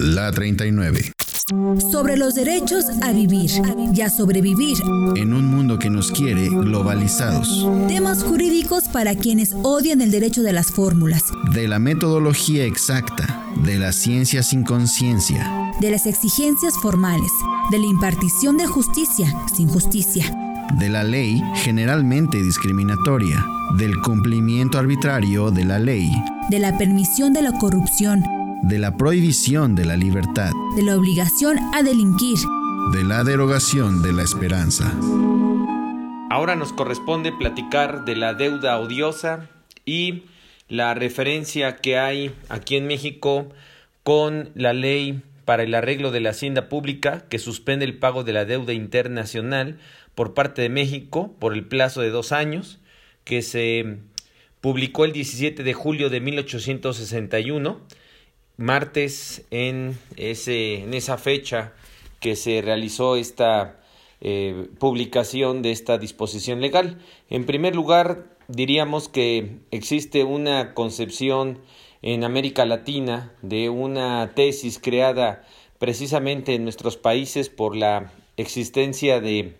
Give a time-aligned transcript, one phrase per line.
[0.00, 1.12] La 39.
[1.92, 3.50] Sobre los derechos a vivir
[3.94, 4.78] y a sobrevivir.
[5.14, 7.68] En un mundo que nos quiere globalizados.
[7.86, 11.24] Temas jurídicos para quienes odian el derecho de las fórmulas.
[11.52, 13.44] De la metodología exacta.
[13.62, 15.46] De la ciencia sin conciencia.
[15.82, 17.30] De las exigencias formales.
[17.70, 20.34] De la impartición de justicia sin justicia.
[20.78, 23.44] De la ley generalmente discriminatoria.
[23.76, 26.10] Del cumplimiento arbitrario de la ley.
[26.48, 31.58] De la permisión de la corrupción de la prohibición de la libertad, de la obligación
[31.74, 32.38] a delinquir,
[32.92, 34.92] de la derogación de la esperanza.
[36.30, 39.48] Ahora nos corresponde platicar de la deuda odiosa
[39.86, 40.24] y
[40.68, 43.48] la referencia que hay aquí en México
[44.02, 48.32] con la ley para el arreglo de la hacienda pública que suspende el pago de
[48.32, 49.78] la deuda internacional
[50.14, 52.78] por parte de México por el plazo de dos años,
[53.24, 53.98] que se
[54.60, 57.80] publicó el 17 de julio de 1861
[58.60, 61.72] martes en, ese, en esa fecha
[62.20, 63.80] que se realizó esta
[64.20, 66.98] eh, publicación de esta disposición legal.
[67.30, 71.58] En primer lugar, diríamos que existe una concepción
[72.02, 75.42] en América Latina de una tesis creada
[75.78, 79.56] precisamente en nuestros países por la existencia de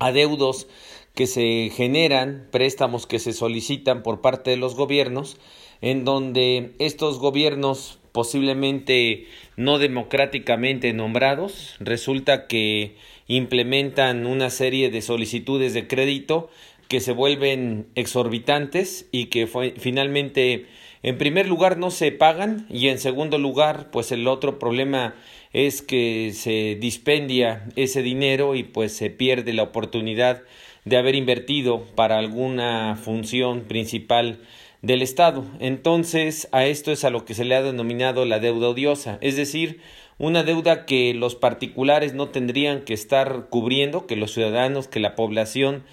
[0.00, 0.66] adeudos
[1.14, 5.36] que se generan, préstamos que se solicitan por parte de los gobiernos,
[5.80, 12.96] en donde estos gobiernos posiblemente no democráticamente nombrados, resulta que
[13.28, 16.50] implementan una serie de solicitudes de crédito
[16.88, 20.66] que se vuelven exorbitantes y que finalmente
[21.04, 25.14] en primer lugar no se pagan y en segundo lugar pues el otro problema
[25.52, 30.42] es que se dispendia ese dinero y pues se pierde la oportunidad
[30.84, 34.40] de haber invertido para alguna función principal
[34.82, 35.44] del Estado.
[35.60, 39.36] Entonces, a esto es a lo que se le ha denominado la deuda odiosa, es
[39.36, 39.80] decir,
[40.18, 45.14] una deuda que los particulares no tendrían que estar cubriendo, que los ciudadanos, que la
[45.14, 45.84] población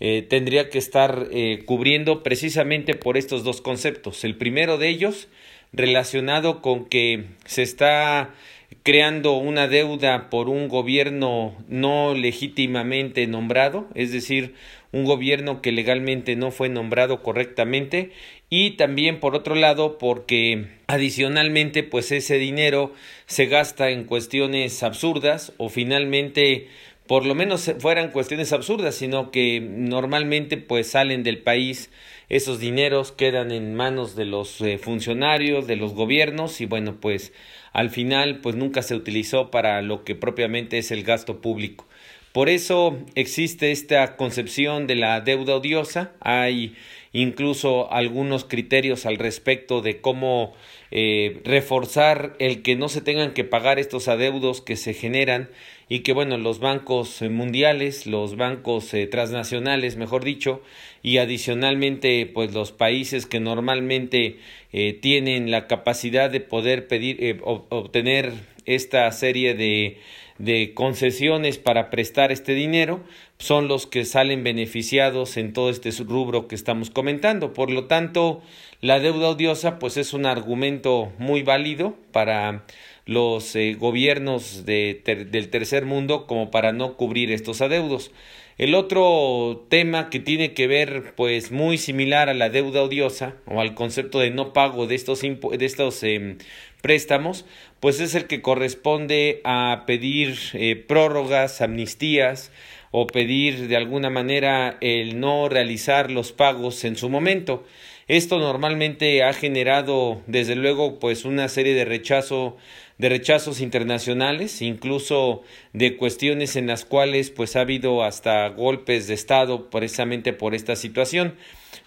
[0.00, 4.24] eh, tendría que estar eh, cubriendo precisamente por estos dos conceptos.
[4.24, 5.28] El primero de ellos,
[5.72, 8.34] relacionado con que se está
[8.82, 14.54] creando una deuda por un gobierno no legítimamente nombrado, es decir,
[14.92, 18.12] un gobierno que legalmente no fue nombrado correctamente
[18.48, 22.92] y también por otro lado porque adicionalmente pues ese dinero
[23.26, 26.68] se gasta en cuestiones absurdas o finalmente
[27.06, 31.90] por lo menos fueran cuestiones absurdas, sino que normalmente pues salen del país
[32.28, 37.32] esos dineros quedan en manos de los eh, funcionarios, de los gobiernos y bueno, pues
[37.72, 41.86] al final pues nunca se utilizó para lo que propiamente es el gasto público.
[42.32, 46.74] Por eso existe esta concepción de la deuda odiosa, hay
[47.12, 50.52] incluso algunos criterios al respecto de cómo
[50.90, 55.48] eh, reforzar el que no se tengan que pagar estos adeudos que se generan
[55.88, 60.62] y que bueno los bancos mundiales los bancos eh, transnacionales mejor dicho
[61.02, 64.38] y adicionalmente pues los países que normalmente
[64.72, 68.32] eh, tienen la capacidad de poder pedir obtener
[68.66, 69.98] esta serie de
[70.38, 73.00] de concesiones para prestar este dinero
[73.38, 77.52] son los que salen beneficiados en todo este rubro que estamos comentando.
[77.52, 78.42] Por lo tanto,
[78.80, 82.64] la deuda odiosa pues es un argumento muy válido para
[83.06, 88.10] los eh, gobiernos de del tercer mundo como para no cubrir estos adeudos.
[88.56, 93.60] El otro tema que tiene que ver pues muy similar a la deuda odiosa o
[93.60, 96.38] al concepto de no pago de estos, de estos em,
[96.80, 97.44] préstamos
[97.80, 102.52] pues es el que corresponde a pedir eh, prórrogas, amnistías
[102.92, 107.64] o pedir de alguna manera el no realizar los pagos en su momento.
[108.06, 112.56] Esto normalmente ha generado desde luego pues una serie de rechazo
[112.98, 119.14] de rechazos internacionales, incluso de cuestiones en las cuales pues ha habido hasta golpes de
[119.14, 121.34] estado precisamente por esta situación.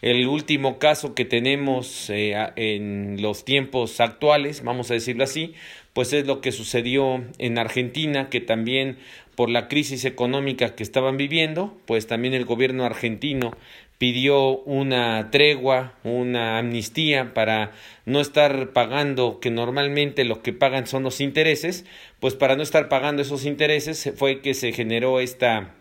[0.01, 5.53] El último caso que tenemos eh, en los tiempos actuales, vamos a decirlo así,
[5.94, 8.98] pues es lo que sucedió en Argentina, que también
[9.36, 13.56] por la crisis económica que estaban viviendo, pues también el gobierno argentino
[13.97, 17.71] pidió una tregua, una amnistía para
[18.05, 21.85] no estar pagando, que normalmente lo que pagan son los intereses,
[22.19, 25.73] pues para no estar pagando esos intereses fue que se generó esta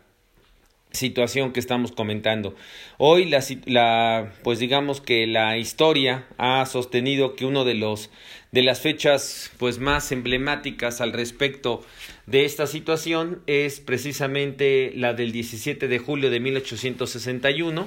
[0.92, 2.54] situación que estamos comentando.
[2.98, 8.10] Hoy la, la, pues digamos que la historia ha sostenido que uno de los
[8.52, 11.84] de las fechas pues más emblemáticas al respecto
[12.26, 17.86] de esta situación es precisamente la del 17 de julio de 1861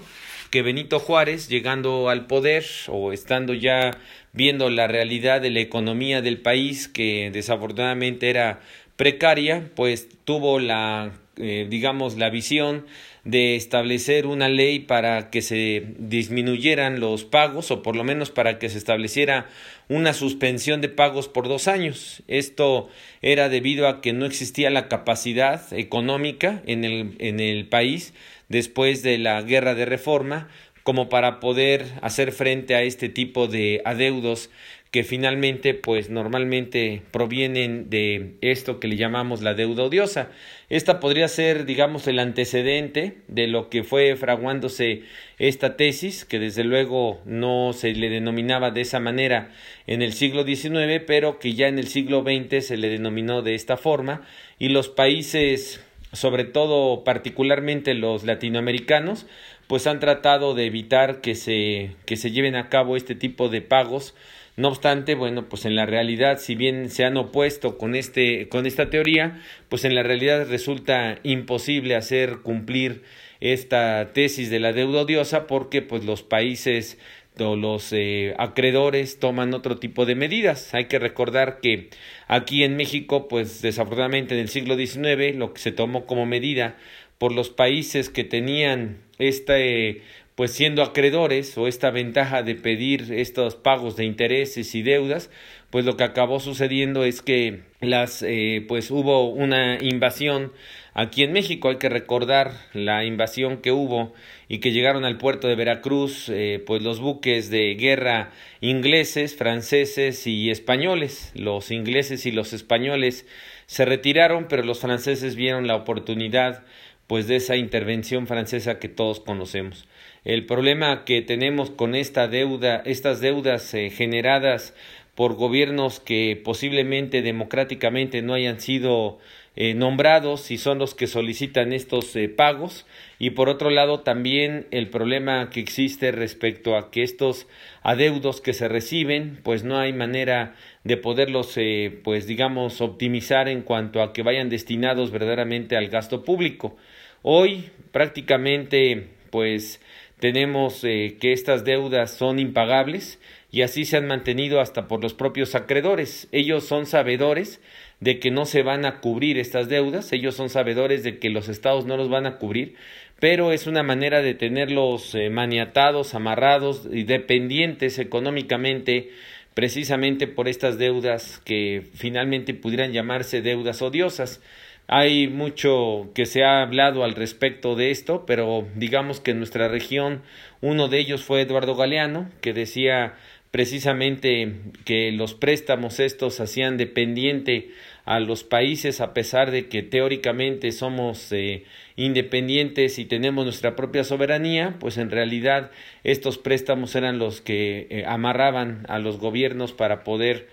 [0.49, 3.97] que Benito Juárez, llegando al poder o estando ya
[4.33, 8.61] viendo la realidad de la economía del país, que desafortunadamente era
[8.95, 12.85] precaria, pues tuvo la, eh, digamos, la visión
[13.23, 18.59] de establecer una ley para que se disminuyeran los pagos o por lo menos para
[18.59, 19.47] que se estableciera
[19.87, 22.23] una suspensión de pagos por dos años.
[22.27, 22.89] Esto
[23.21, 28.13] era debido a que no existía la capacidad económica en el, en el país
[28.49, 30.47] después de la guerra de reforma
[30.83, 34.49] como para poder hacer frente a este tipo de adeudos
[34.91, 40.29] que finalmente pues normalmente provienen de esto que le llamamos la deuda odiosa.
[40.69, 45.03] Esta podría ser digamos el antecedente de lo que fue fraguándose
[45.37, 49.51] esta tesis, que desde luego no se le denominaba de esa manera
[49.85, 53.53] en el siglo XIX, pero que ya en el siglo XX se le denominó de
[53.53, 54.23] esta forma
[54.57, 55.81] y los países
[56.11, 59.27] sobre todo particularmente los latinoamericanos,
[59.67, 63.61] pues han tratado de evitar que se, que se lleven a cabo este tipo de
[63.61, 64.15] pagos
[64.59, 68.65] no obstante, bueno, pues en la realidad, si bien se han opuesto con, este, con
[68.65, 73.03] esta teoría, pues en la realidad resulta imposible hacer cumplir
[73.39, 76.97] esta tesis de la deuda odiosa porque pues los países
[77.39, 80.73] o los eh, acreedores toman otro tipo de medidas.
[80.73, 81.89] Hay que recordar que
[82.27, 86.75] aquí en México, pues desafortunadamente en el siglo XIX, lo que se tomó como medida
[87.17, 90.01] por los países que tenían este
[90.39, 95.29] pues siendo acreedores o esta ventaja de pedir estos pagos de intereses y deudas,
[95.69, 100.53] pues lo que acabó sucediendo es que las eh, pues hubo una invasión
[100.93, 101.67] aquí en México.
[101.67, 104.13] Hay que recordar la invasión que hubo
[104.47, 108.31] y que llegaron al puerto de Veracruz eh, pues los buques de guerra
[108.61, 111.33] ingleses franceses y españoles.
[111.35, 113.27] Los ingleses y los españoles
[113.65, 116.63] se retiraron pero los franceses vieron la oportunidad
[117.07, 119.85] pues de esa intervención francesa que todos conocemos
[120.25, 124.73] el problema que tenemos con esta deuda, estas deudas eh, generadas
[125.15, 129.19] por gobiernos que posiblemente democráticamente no hayan sido
[129.55, 132.85] eh, nombrados y son los que solicitan estos eh, pagos.
[133.17, 137.47] Y por otro lado también el problema que existe respecto a que estos
[137.81, 141.57] adeudos que se reciben pues no hay manera de poderlos
[142.03, 146.77] pues digamos optimizar en cuanto a que vayan destinados verdaderamente al gasto público.
[147.21, 149.81] Hoy prácticamente pues
[150.19, 153.19] tenemos eh, que estas deudas son impagables
[153.51, 156.27] y así se han mantenido hasta por los propios acreedores.
[156.31, 157.61] Ellos son sabedores
[157.99, 161.49] de que no se van a cubrir estas deudas, ellos son sabedores de que los
[161.49, 162.75] estados no los van a cubrir,
[163.19, 169.09] pero es una manera de tenerlos eh, maniatados, amarrados y dependientes económicamente
[169.53, 174.41] precisamente por estas deudas que finalmente pudieran llamarse deudas odiosas.
[174.91, 179.67] Hay mucho que se ha hablado al respecto de esto, pero digamos que en nuestra
[179.67, 180.23] región
[180.61, 183.13] uno de ellos fue Eduardo Galeano, que decía
[183.51, 184.51] precisamente
[184.85, 187.69] que los préstamos estos hacían dependiente
[188.05, 191.65] a los países a pesar de que teóricamente somos eh,
[191.95, 195.69] independientes y tenemos nuestra propia soberanía, pues en realidad
[196.03, 200.47] estos préstamos eran los que eh, amarraban a los gobiernos para poder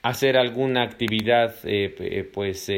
[0.00, 2.70] hacer alguna actividad eh, pues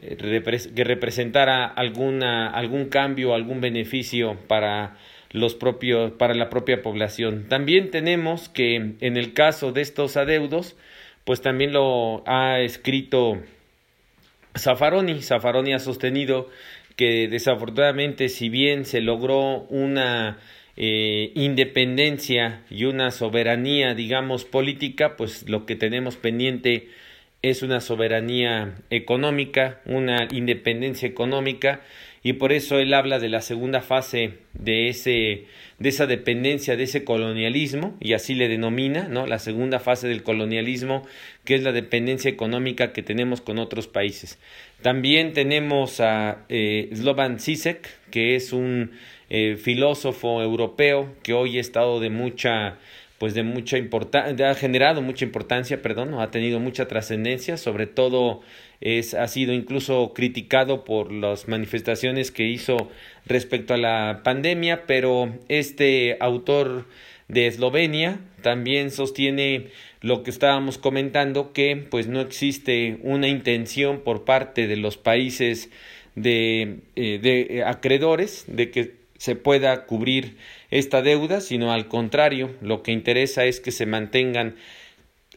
[0.00, 4.96] que representara alguna, algún cambio, algún beneficio para
[5.30, 7.46] los propios, para la propia población.
[7.48, 10.76] También tenemos que en el caso de estos adeudos,
[11.24, 13.38] pues también lo ha escrito
[14.56, 15.20] Zaffaroni.
[15.22, 16.48] Zaffaroni ha sostenido
[16.96, 20.38] que desafortunadamente si bien se logró una
[20.76, 26.88] eh, independencia y una soberanía, digamos, política, pues lo que tenemos pendiente
[27.42, 31.80] es una soberanía económica, una independencia económica
[32.22, 35.46] y por eso él habla de la segunda fase de ese
[35.78, 39.26] de esa dependencia de ese colonialismo y así le denomina, ¿no?
[39.26, 41.06] La segunda fase del colonialismo,
[41.44, 44.38] que es la dependencia económica que tenemos con otros países.
[44.82, 48.90] También tenemos a eh, Slovan Zizek, que es un
[49.30, 52.78] eh, filósofo europeo que hoy ha estado de mucha
[53.18, 58.42] pues de mucha importancia, ha generado mucha importancia, perdón, ha tenido mucha trascendencia, sobre todo
[58.80, 62.76] es, ha sido incluso criticado por las manifestaciones que hizo
[63.26, 66.86] respecto a la pandemia, pero este autor
[67.26, 69.66] de Eslovenia también sostiene
[70.00, 75.70] lo que estábamos comentando que pues no existe una intención por parte de los países
[76.14, 80.36] de, eh, de acreedores de que se pueda cubrir
[80.70, 84.56] esta deuda, sino al contrario, lo que interesa es que se mantengan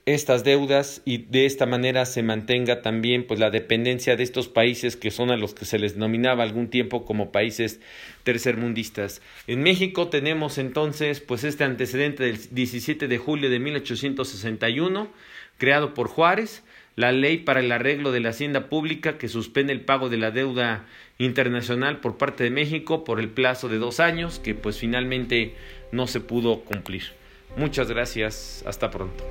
[0.05, 4.95] estas deudas y de esta manera se mantenga también pues la dependencia de estos países
[4.95, 7.79] que son a los que se les denominaba algún tiempo como países
[8.23, 9.21] tercermundistas.
[9.45, 15.09] En México tenemos entonces pues este antecedente del 17 de julio de 1861
[15.57, 16.63] creado por Juárez,
[16.95, 20.31] la ley para el arreglo de la hacienda pública que suspende el pago de la
[20.31, 20.85] deuda
[21.17, 25.55] internacional por parte de México por el plazo de dos años que pues finalmente
[25.91, 27.03] no se pudo cumplir.
[27.57, 29.23] Muchas gracias, hasta pronto.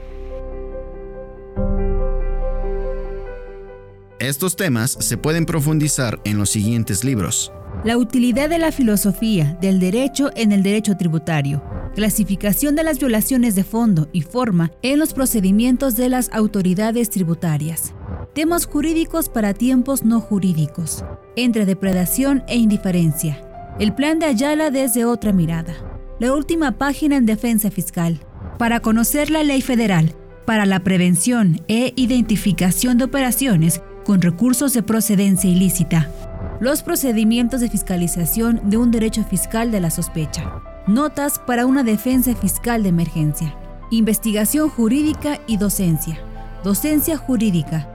[4.19, 7.53] Estos temas se pueden profundizar en los siguientes libros.
[7.85, 11.63] La utilidad de la filosofía del derecho en el derecho tributario.
[11.95, 17.95] Clasificación de las violaciones de fondo y forma en los procedimientos de las autoridades tributarias.
[18.35, 21.05] Temas jurídicos para tiempos no jurídicos.
[21.37, 23.45] Entre depredación e indiferencia.
[23.79, 25.75] El plan de Ayala desde otra mirada.
[26.21, 28.21] La última página en defensa fiscal.
[28.59, 30.15] Para conocer la ley federal
[30.51, 36.11] para la prevención e identificación de operaciones con recursos de procedencia ilícita,
[36.61, 42.35] los procedimientos de fiscalización de un derecho fiscal de la sospecha, notas para una defensa
[42.35, 43.55] fiscal de emergencia,
[43.91, 46.19] investigación jurídica y docencia,
[46.63, 47.89] docencia jurídica,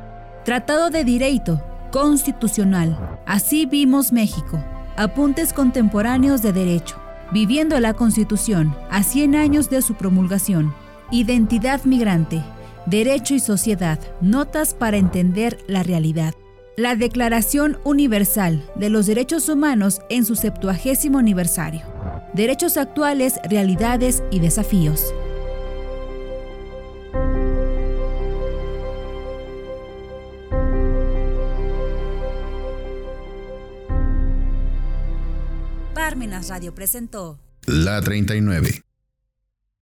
[0.44, 4.62] tratado de derecho constitucional, así vimos México,
[4.98, 6.96] apuntes contemporáneos de derecho,
[7.32, 10.74] viviendo la Constitución a 100 años de su promulgación,
[11.12, 12.42] identidad migrante,
[12.88, 16.36] Derecho y Sociedad, Notas para entender la realidad.
[16.78, 21.86] La Declaración Universal de los Derechos Humanos en su septuagésimo aniversario.
[22.34, 25.14] Derechos actuales, realidades y desafíos.
[35.94, 38.82] Parmenas Radio presentó La 39